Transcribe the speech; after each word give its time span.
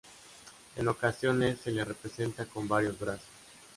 En 0.77 0.87
ocasiones 0.87 1.59
se 1.63 1.69
la 1.71 1.85
representa 1.85 2.45
con 2.47 2.67
varios 2.67 2.97
brazos. 2.99 3.27